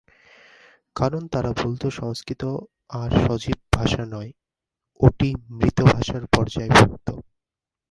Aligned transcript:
কারণ 0.95 1.21
তারা 1.27 1.51
বলত 1.57 1.83
সংস্কৃত 1.91 2.43
আর 2.93 3.09
সজীব 3.23 3.59
ভাষা 3.73 4.03
নয়, 4.05 4.31
ওটি 4.99 5.29
মৃতভাষার 5.51 6.23
পর্যায়ভুক্ত। 6.35 7.07